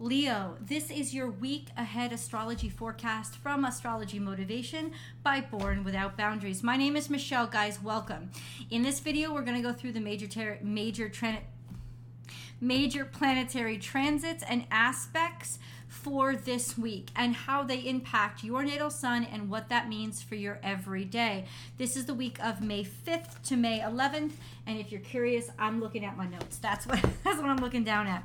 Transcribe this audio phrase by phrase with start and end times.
[0.00, 4.92] Leo, this is your week ahead astrology forecast from Astrology Motivation
[5.24, 6.62] by Born Without Boundaries.
[6.62, 7.82] My name is Michelle, guys.
[7.82, 8.30] Welcome.
[8.70, 11.10] In this video, we're going to go through the major ter- major
[12.60, 15.58] major planetary transits and aspects
[15.88, 20.36] for this week and how they impact your natal sun and what that means for
[20.36, 21.44] your everyday.
[21.76, 25.80] This is the week of May 5th to May 11th, and if you're curious, I'm
[25.80, 26.58] looking at my notes.
[26.58, 28.22] That's what that's what I'm looking down at.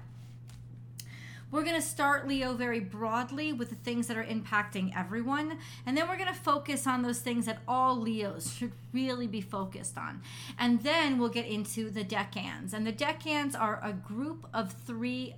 [1.54, 5.96] We're going to start Leo very broadly with the things that are impacting everyone, and
[5.96, 9.96] then we're going to focus on those things that all Leos should really be focused
[9.96, 10.24] on.
[10.58, 12.74] And then we'll get into the decans.
[12.74, 15.36] And the decans are a group of three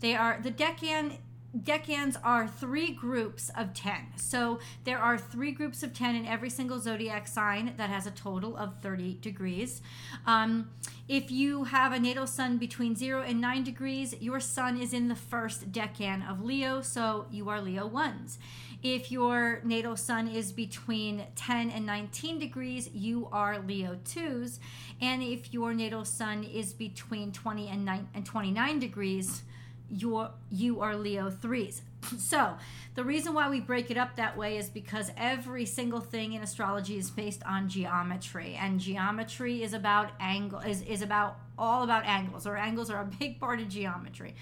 [0.00, 1.16] they are the decan
[1.56, 3.94] decans are three groups of 10.
[4.16, 8.10] So there are three groups of 10 in every single zodiac sign that has a
[8.10, 9.80] total of 30 degrees.
[10.26, 10.70] Um,
[11.08, 15.08] if you have a natal sun between 0 and 9 degrees, your sun is in
[15.08, 18.36] the first decan of Leo, so you are Leo 1s.
[18.82, 24.60] If your natal sun is between 10 and 19 degrees, you are Leo 2s.
[25.00, 29.42] And if your natal sun is between 20 and, 9, and 29 degrees,
[29.90, 31.82] you're you are Leo threes.
[32.18, 32.54] So
[32.94, 36.42] the reason why we break it up that way is because every single thing in
[36.42, 42.04] astrology is based on geometry, and geometry is about angle is is about all about
[42.04, 44.34] angles, or angles are a big part of geometry.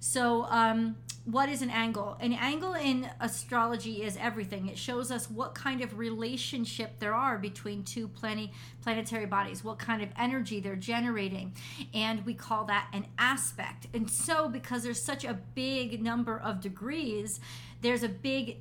[0.00, 2.16] So, um, what is an angle?
[2.20, 4.68] An angle in astrology is everything.
[4.68, 8.50] It shows us what kind of relationship there are between two plane,
[8.82, 11.52] planetary bodies, what kind of energy they're generating.
[11.92, 13.88] And we call that an aspect.
[13.92, 17.40] And so, because there's such a big number of degrees,
[17.82, 18.58] there's a big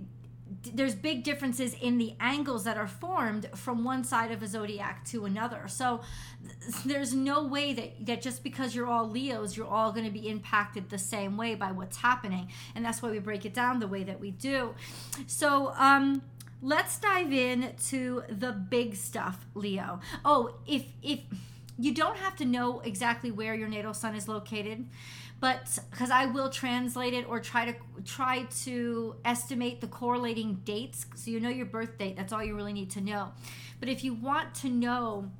[0.73, 5.03] there's big differences in the angles that are formed from one side of a zodiac
[5.05, 5.67] to another.
[5.67, 6.01] So
[6.85, 10.29] there's no way that, that just because you're all Leos, you're all going to be
[10.29, 12.49] impacted the same way by what's happening.
[12.75, 14.75] And that's why we break it down the way that we do.
[15.27, 16.21] So, um,
[16.61, 19.99] let's dive in to the big stuff, Leo.
[20.23, 21.19] Oh, if, if,
[21.77, 24.85] you don't have to know exactly where your natal sun is located
[25.39, 31.05] but because I will translate it or try to try to estimate the correlating dates
[31.15, 33.31] so you know your birth date that's all you really need to know
[33.79, 35.31] but if you want to know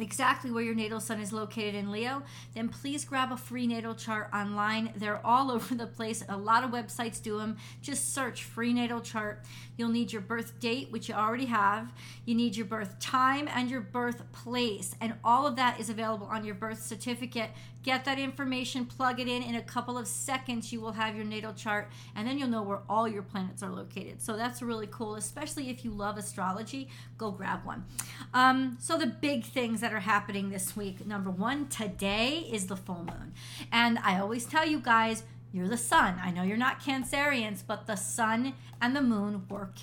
[0.00, 2.22] exactly where your natal sun is located in Leo,
[2.54, 4.92] then please grab a free natal chart online.
[4.96, 6.24] They're all over the place.
[6.28, 7.56] A lot of websites do them.
[7.82, 9.44] Just search free natal chart.
[9.76, 11.92] You'll need your birth date, which you already have.
[12.24, 14.94] You need your birth time and your birth place.
[15.00, 17.50] And all of that is available on your birth certificate.
[17.82, 19.42] Get that information, plug it in.
[19.42, 22.62] In a couple of seconds, you will have your natal chart, and then you'll know
[22.62, 24.20] where all your planets are located.
[24.20, 26.88] So that's really cool, especially if you love astrology.
[27.16, 27.86] Go grab one.
[28.34, 31.06] Um, so, the big things that are happening this week.
[31.06, 33.32] Number one, today is the full moon.
[33.72, 36.20] And I always tell you guys, you're the sun.
[36.22, 39.76] I know you're not Cancerians, but the sun and the moon work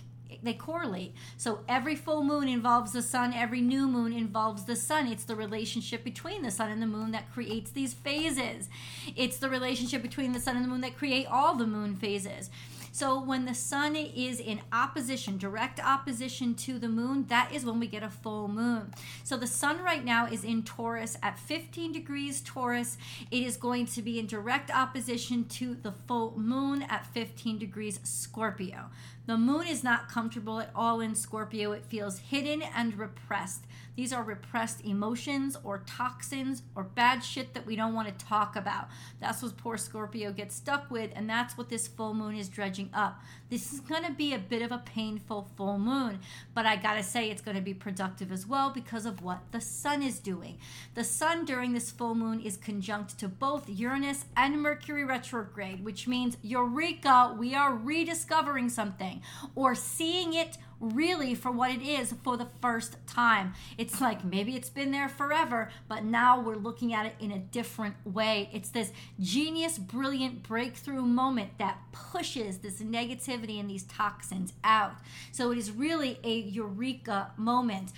[0.43, 1.13] they correlate.
[1.37, 5.07] So every full moon involves the sun, every new moon involves the sun.
[5.07, 8.69] It's the relationship between the sun and the moon that creates these phases.
[9.15, 12.49] It's the relationship between the sun and the moon that create all the moon phases.
[12.97, 17.79] So when the sun is in opposition, direct opposition to the moon, that is when
[17.79, 18.91] we get a full moon.
[19.23, 22.97] So the sun right now is in Taurus at 15 degrees Taurus.
[23.29, 27.99] It is going to be in direct opposition to the full moon at 15 degrees
[28.01, 28.89] Scorpio.
[29.27, 31.73] The moon is not comfortable at all in Scorpio.
[31.73, 33.65] It feels hidden and repressed.
[33.97, 38.55] These are repressed emotions or toxins or bad shit that we don't want to talk
[38.55, 38.87] about.
[39.19, 42.91] That's what poor Scorpio gets stuck with, and that's what this full moon is dredging
[42.93, 43.19] up.
[43.49, 46.19] This is going to be a bit of a painful full moon,
[46.53, 49.39] but I got to say it's going to be productive as well because of what
[49.51, 50.59] the sun is doing.
[50.93, 56.07] The sun during this full moon is conjunct to both Uranus and Mercury retrograde, which
[56.07, 59.16] means, Eureka, we are rediscovering something
[59.55, 63.53] or seeing it really for what it is for the first time.
[63.77, 67.39] It's like maybe it's been there forever, but now we're looking at it in a
[67.39, 68.49] different way.
[68.53, 74.95] It's this genius, brilliant breakthrough moment that pushes this negativity and these toxins out.
[75.31, 77.91] So it is really a eureka moment.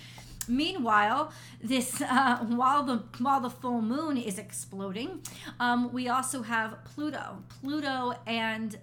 [0.48, 1.32] Meanwhile,
[1.62, 5.20] this uh, while the while the full moon is exploding,
[5.60, 7.44] um, we also have Pluto.
[7.48, 8.76] Pluto and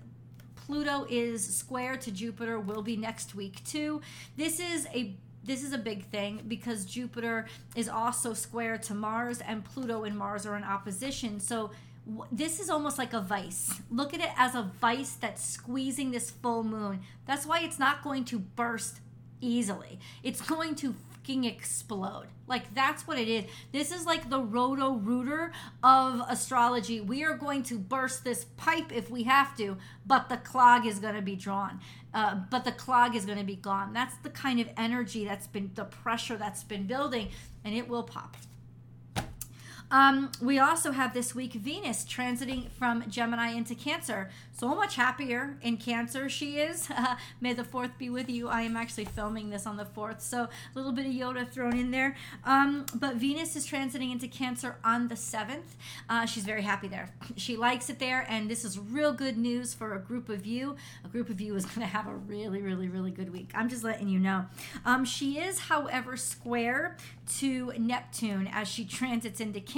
[0.67, 4.01] Pluto is square to Jupiter, will be next week too.
[4.35, 5.15] This is a
[5.45, 10.17] this is a big thing because Jupiter is also square to Mars and Pluto and
[10.17, 11.39] Mars are in opposition.
[11.39, 11.71] So
[12.33, 13.79] this is almost like a vice.
[13.89, 16.99] Look at it as a vice that's squeezing this full moon.
[17.25, 18.99] That's why it's not going to burst
[19.39, 19.99] easily.
[20.21, 20.93] It's going to
[21.35, 22.27] explode.
[22.47, 23.45] Like that's what it is.
[23.71, 25.51] This is like the roto rooter
[25.83, 27.01] of astrology.
[27.01, 30.99] We are going to burst this pipe if we have to, but the clog is
[30.99, 31.81] going to be drawn.
[32.13, 33.93] Uh, but the clog is going to be gone.
[33.93, 37.29] That's the kind of energy that's been the pressure that's been building,
[37.63, 38.37] and it will pop.
[39.89, 44.29] Um, we also have this week Venus transiting from Gemini into Cancer.
[44.51, 46.89] So much happier in Cancer she is.
[47.41, 48.49] May the 4th be with you.
[48.49, 51.77] I am actually filming this on the 4th, so a little bit of Yoda thrown
[51.77, 52.17] in there.
[52.43, 55.75] Um, but Venus is transiting into Cancer on the 7th.
[56.09, 57.13] Uh, she's very happy there.
[57.37, 60.75] She likes it there, and this is real good news for a group of you.
[61.05, 63.51] A group of you is going to have a really, really, really good week.
[63.53, 64.47] I'm just letting you know.
[64.85, 66.97] Um, she is, however, square
[67.37, 69.76] to Neptune as she transits into Cancer.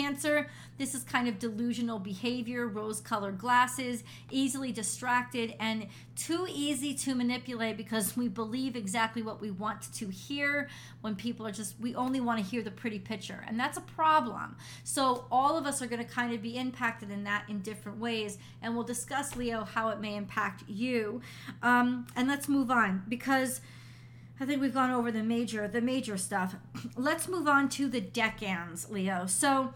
[0.77, 7.13] This is kind of delusional behavior, rose colored glasses, easily distracted, and too easy to
[7.13, 10.69] manipulate because we believe exactly what we want to hear
[11.01, 13.43] when people are just, we only want to hear the pretty picture.
[13.47, 14.55] And that's a problem.
[14.85, 17.99] So all of us are going to kind of be impacted in that in different
[17.99, 18.37] ways.
[18.61, 21.21] And we'll discuss, Leo, how it may impact you.
[21.61, 23.59] Um, and let's move on because
[24.39, 26.55] I think we've gone over the major, the major stuff.
[26.95, 29.25] Let's move on to the decans, Leo.
[29.25, 29.73] So,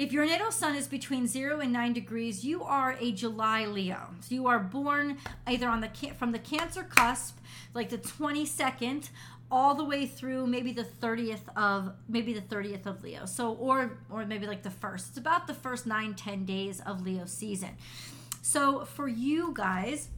[0.00, 4.08] if your natal sun is between 0 and 9 degrees, you are a July Leo.
[4.20, 7.36] So you are born either on the from the Cancer cusp,
[7.74, 9.10] like the 22nd
[9.50, 13.26] all the way through maybe the 30th of maybe the 30th of Leo.
[13.26, 15.10] So or or maybe like the first.
[15.10, 17.76] It's about the first nine ten days of Leo season.
[18.40, 20.08] So for you guys,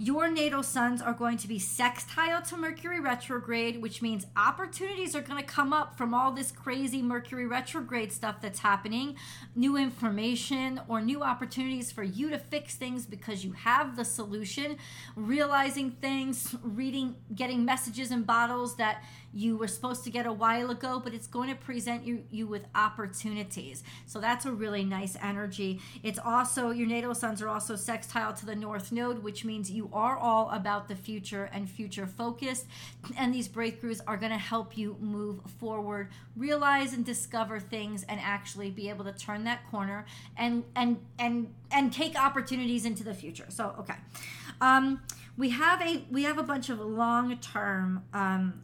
[0.00, 5.20] your natal suns are going to be sextile to Mercury retrograde, which means opportunities are
[5.20, 9.16] going to come up from all this crazy Mercury retrograde stuff that's happening,
[9.56, 14.76] new information or new opportunities for you to fix things because you have the solution,
[15.16, 20.70] realizing things, reading, getting messages in bottles that you were supposed to get a while
[20.70, 23.82] ago, but it's going to present you, you with opportunities.
[24.06, 25.80] So that's a really nice energy.
[26.02, 29.90] It's also, your natal suns are also sextile to the North Node, which means you
[29.92, 32.66] are all about the future and future focused.
[33.16, 38.20] And these breakthroughs are going to help you move forward, realize and discover things, and
[38.20, 43.14] actually be able to turn that corner and and and and take opportunities into the
[43.14, 43.46] future.
[43.48, 43.94] So okay.
[44.60, 45.02] Um,
[45.36, 48.62] we have a we have a bunch of long term um,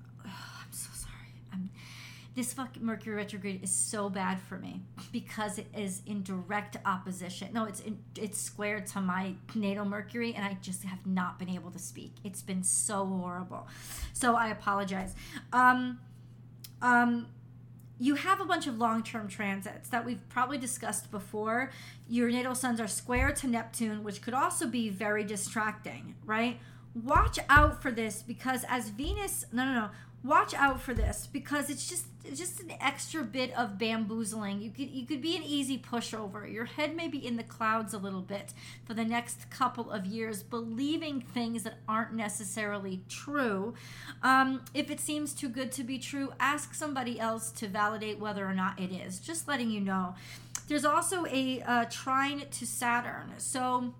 [2.34, 4.82] this fucking Mercury retrograde is so bad for me
[5.12, 7.48] because it is in direct opposition.
[7.52, 11.48] No, it's in, it's squared to my natal Mercury, and I just have not been
[11.48, 12.14] able to speak.
[12.24, 13.68] It's been so horrible.
[14.12, 15.14] So I apologize.
[15.52, 16.00] Um,
[16.82, 17.28] um,
[18.00, 21.70] you have a bunch of long-term transits that we've probably discussed before.
[22.08, 26.58] Your natal suns are square to Neptune, which could also be very distracting, right?
[26.94, 29.90] Watch out for this because as Venus, no, no, no
[30.24, 34.62] watch out for this because it's just it's just an extra bit of bamboozling.
[34.62, 36.50] You could you could be an easy pushover.
[36.50, 38.54] Your head may be in the clouds a little bit
[38.86, 43.74] for the next couple of years, believing things that aren't necessarily true.
[44.22, 48.46] Um, if it seems too good to be true, ask somebody else to validate whether
[48.46, 49.20] or not it is.
[49.20, 50.14] Just letting you know.
[50.66, 53.92] There's also a uh, trine to Saturn, so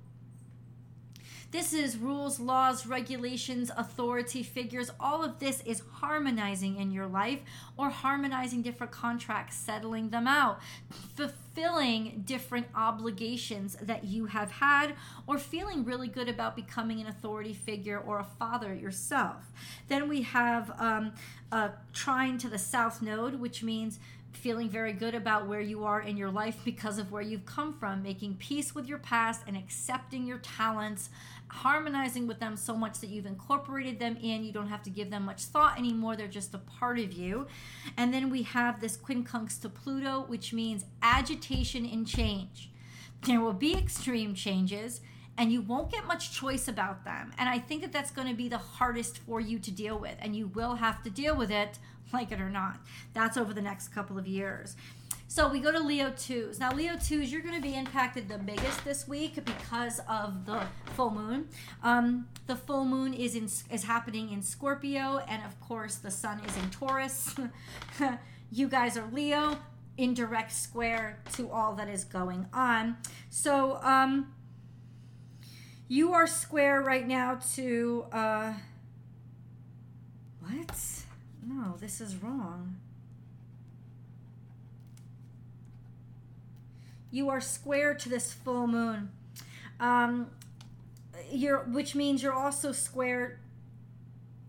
[1.54, 4.90] this is rules, laws, regulations, authority figures.
[4.98, 7.38] All of this is harmonizing in your life
[7.76, 10.58] or harmonizing different contracts, settling them out,
[10.90, 14.96] fulfilling different obligations that you have had,
[15.28, 19.52] or feeling really good about becoming an authority figure or a father yourself.
[19.86, 21.12] Then we have um,
[21.52, 24.00] a trine to the south node, which means
[24.36, 27.72] feeling very good about where you are in your life because of where you've come
[27.72, 31.10] from, making peace with your past and accepting your talents,
[31.48, 34.44] harmonizing with them so much that you've incorporated them in.
[34.44, 37.46] You don't have to give them much thought anymore, they're just a part of you.
[37.96, 42.70] And then we have this quincunx to Pluto, which means agitation and change.
[43.22, 45.00] There will be extreme changes
[45.36, 47.32] and you won't get much choice about them.
[47.38, 50.16] And I think that that's going to be the hardest for you to deal with,
[50.20, 51.78] and you will have to deal with it,
[52.14, 52.78] like it or not.
[53.12, 54.76] That's over the next couple of years.
[55.34, 56.60] So we go to Leo 2s.
[56.60, 60.62] Now, Leo 2s, you're going to be impacted the biggest this week because of the
[60.94, 61.48] full moon.
[61.82, 66.40] Um, the full moon is in is happening in Scorpio, and of course, the sun
[66.46, 67.34] is in Taurus.
[68.52, 69.58] you guys are Leo,
[69.96, 72.96] in direct square to all that is going on.
[73.28, 74.32] So, um,
[75.88, 78.52] you are square right now to uh,
[80.40, 81.03] what?
[81.46, 82.76] No, this is wrong.
[87.14, 89.08] you are square to this full moon.
[89.78, 90.30] Um,
[91.30, 93.38] you're, which means you're also square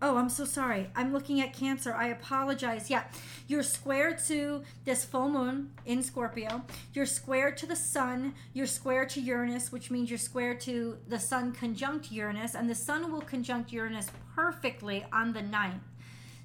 [0.02, 0.90] Oh, I'm so sorry.
[0.94, 1.94] I'm looking at Cancer.
[1.94, 2.90] I apologize.
[2.90, 3.04] Yeah,
[3.48, 6.64] you're square to this full moon in Scorpio.
[6.92, 8.34] You're square to the sun.
[8.52, 12.74] You're square to Uranus, which means you're square to the sun conjunct Uranus, and the
[12.74, 15.80] sun will conjunct Uranus perfectly on the 9th.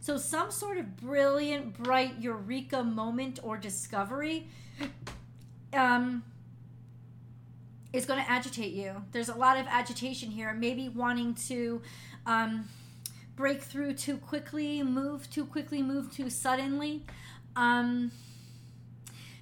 [0.01, 4.49] So, some sort of brilliant, bright eureka moment or discovery
[5.73, 6.23] um,
[7.93, 9.03] is going to agitate you.
[9.11, 11.81] There's a lot of agitation here, maybe wanting to.
[12.25, 12.67] Um,
[13.41, 17.03] break through too quickly, move too quickly, move too suddenly.
[17.55, 18.11] Um,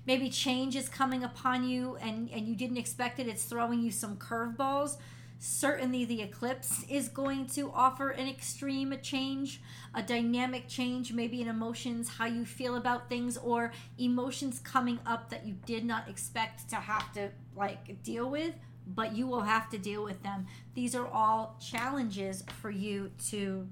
[0.06, 3.28] maybe change is coming upon you and, and you didn't expect it.
[3.28, 4.96] It's throwing you some curveballs.
[5.42, 9.62] Certainly, the eclipse is going to offer an extreme change,
[9.96, 15.30] a dynamic change, maybe in emotions, how you feel about things, or emotions coming up
[15.30, 18.54] that you did not expect to have to like deal with,
[18.86, 20.46] but you will have to deal with them.
[20.74, 23.66] These are all challenges for you to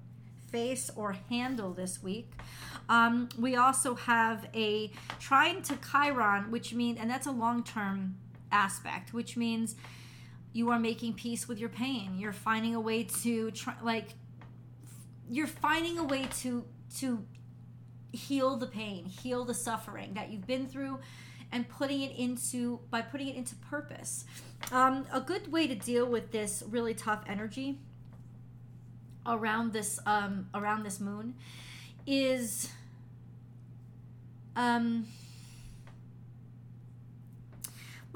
[0.49, 2.31] face or handle this week.
[2.87, 8.15] Um, we also have a trine to Chiron, which means, and that's a long term
[8.53, 9.75] aspect, which means
[10.53, 12.17] you are making peace with your pain.
[12.17, 14.09] You're finding a way to try, like,
[15.29, 16.65] you're finding a way to
[16.99, 17.25] to
[18.11, 20.99] heal the pain, heal the suffering that you've been through,
[21.51, 24.25] and putting it into by putting it into purpose.
[24.71, 27.79] Um, a good way to deal with this really tough energy
[29.25, 31.35] around this um, around this moon
[32.05, 32.71] is
[34.55, 35.05] um,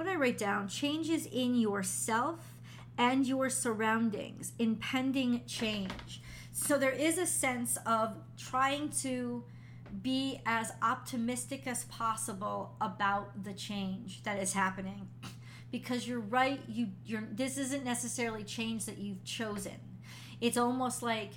[0.01, 0.67] what did I write down?
[0.67, 2.55] Changes in yourself
[2.97, 6.23] and your surroundings, impending change.
[6.51, 9.43] So there is a sense of trying to
[10.01, 15.07] be as optimistic as possible about the change that is happening
[15.71, 19.75] because you're right you you're this isn't necessarily change that you've chosen
[20.39, 21.31] it's almost like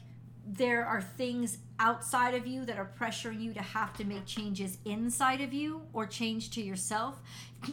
[0.46, 4.78] there are things outside of you that are pressuring you to have to make changes
[4.84, 7.20] inside of you or change to yourself.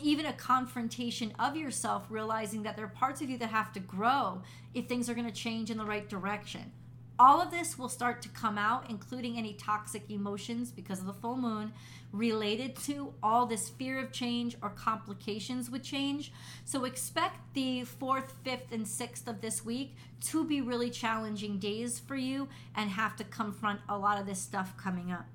[0.01, 3.79] Even a confrontation of yourself, realizing that there are parts of you that have to
[3.79, 4.41] grow
[4.73, 6.71] if things are going to change in the right direction.
[7.20, 11.13] All of this will start to come out, including any toxic emotions because of the
[11.13, 11.72] full moon
[12.12, 16.32] related to all this fear of change or complications with change.
[16.65, 22.00] So expect the fourth, fifth, and sixth of this week to be really challenging days
[22.00, 25.25] for you and have to confront a lot of this stuff coming up.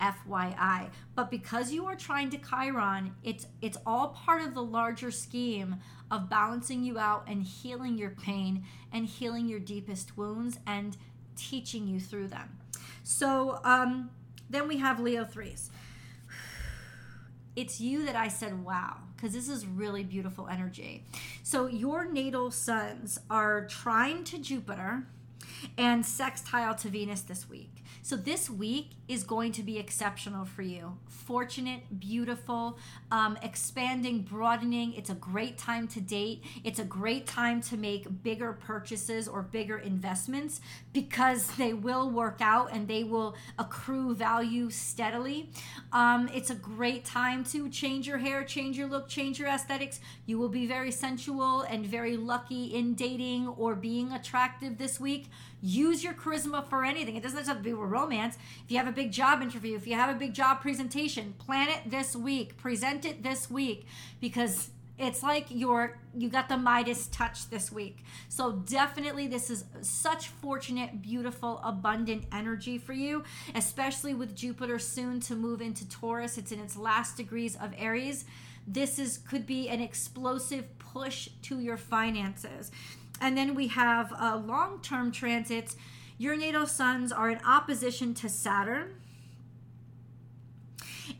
[0.00, 0.90] FYI.
[1.14, 5.76] But because you are trine to Chiron, it's it's all part of the larger scheme
[6.10, 10.96] of balancing you out and healing your pain and healing your deepest wounds and
[11.36, 12.58] teaching you through them.
[13.02, 14.10] So um,
[14.50, 15.70] then we have Leo threes.
[17.54, 21.04] It's you that I said, wow, because this is really beautiful energy.
[21.42, 25.06] So your natal suns are trine to Jupiter
[25.78, 27.75] and sextile to Venus this week.
[28.06, 30.96] So this week is going to be exceptional for you.
[31.08, 32.78] Fortunate, beautiful,
[33.10, 34.92] um, expanding, broadening.
[34.94, 36.44] It's a great time to date.
[36.62, 40.60] It's a great time to make bigger purchases or bigger investments
[40.92, 45.50] because they will work out and they will accrue value steadily.
[45.92, 49.98] Um, it's a great time to change your hair, change your look, change your aesthetics.
[50.26, 55.26] You will be very sensual and very lucky in dating or being attractive this week.
[55.66, 57.16] Use your charisma for anything.
[57.16, 58.38] It doesn't have to be romance.
[58.64, 61.68] If you have a big job interview, if you have a big job presentation, plan
[61.68, 63.84] it this week, present it this week
[64.20, 68.04] because it's like you're you got the Midas touch this week.
[68.28, 73.24] So definitely this is such fortunate, beautiful, abundant energy for you,
[73.56, 76.38] especially with Jupiter soon to move into Taurus.
[76.38, 78.24] It's in its last degrees of Aries.
[78.68, 82.70] This is could be an explosive push to your finances.
[83.20, 85.76] And then we have uh, long term transits.
[86.18, 88.94] Your natal suns are in opposition to Saturn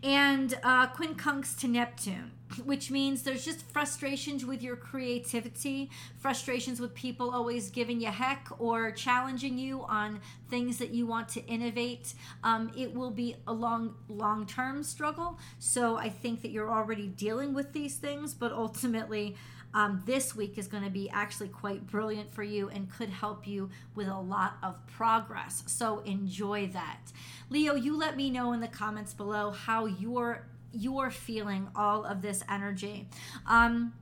[0.02, 2.32] and uh, quincunx to Neptune,
[2.64, 8.48] which means there's just frustrations with your creativity, frustrations with people always giving you heck
[8.58, 12.14] or challenging you on things that you want to innovate.
[12.42, 15.38] Um, it will be a long, long term struggle.
[15.58, 19.36] So I think that you're already dealing with these things, but ultimately,
[19.76, 23.46] um, this week is going to be actually quite brilliant for you and could help
[23.46, 25.62] you with a lot of progress.
[25.66, 27.12] So enjoy that.
[27.50, 32.22] Leo, you let me know in the comments below how you're you're feeling all of
[32.22, 33.06] this energy.
[33.46, 33.92] Um,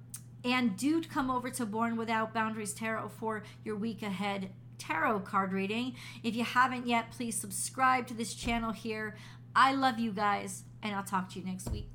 [0.44, 5.52] and do come over to Born Without Boundaries Tarot for your week ahead tarot card
[5.52, 5.96] reading.
[6.22, 9.16] If you haven't yet, please subscribe to this channel here.
[9.56, 11.93] I love you guys, and I'll talk to you next week.